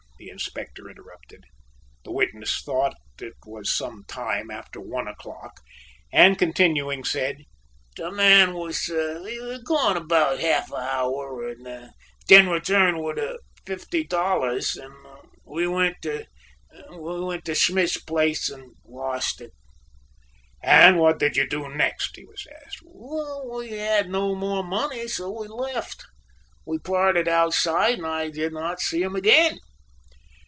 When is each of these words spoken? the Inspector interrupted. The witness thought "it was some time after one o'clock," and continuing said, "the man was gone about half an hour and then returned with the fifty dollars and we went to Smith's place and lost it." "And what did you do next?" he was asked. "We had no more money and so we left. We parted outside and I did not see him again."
the 0.23 0.29
Inspector 0.29 0.87
interrupted. 0.87 1.45
The 2.05 2.11
witness 2.11 2.61
thought 2.61 2.95
"it 3.19 3.33
was 3.43 3.75
some 3.75 4.03
time 4.07 4.51
after 4.51 4.79
one 4.79 5.07
o'clock," 5.07 5.61
and 6.13 6.37
continuing 6.37 7.03
said, 7.03 7.37
"the 7.97 8.11
man 8.11 8.53
was 8.53 8.85
gone 9.65 9.97
about 9.97 10.37
half 10.39 10.71
an 10.71 10.79
hour 10.79 11.47
and 11.47 11.91
then 12.27 12.49
returned 12.49 13.03
with 13.03 13.15
the 13.15 13.39
fifty 13.65 14.03
dollars 14.03 14.75
and 14.75 14.93
we 15.43 15.67
went 15.67 15.95
to 16.03 16.27
Smith's 17.55 17.97
place 17.99 18.47
and 18.47 18.75
lost 18.85 19.41
it." 19.41 19.53
"And 20.61 20.99
what 20.99 21.17
did 21.17 21.35
you 21.35 21.49
do 21.49 21.67
next?" 21.67 22.15
he 22.15 22.25
was 22.25 22.45
asked. 22.63 22.83
"We 22.85 23.71
had 23.71 24.07
no 24.11 24.35
more 24.35 24.63
money 24.63 24.99
and 25.01 25.09
so 25.09 25.31
we 25.31 25.47
left. 25.47 26.03
We 26.63 26.77
parted 26.77 27.27
outside 27.27 27.97
and 27.97 28.05
I 28.05 28.29
did 28.29 28.53
not 28.53 28.81
see 28.81 29.01
him 29.01 29.15
again." 29.15 29.57